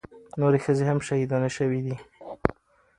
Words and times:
نورې 0.39 0.59
ښځې 0.65 0.83
هم 0.89 0.99
شهيدانې 1.07 1.49
سوې 1.57 1.79
دي. 1.85 1.95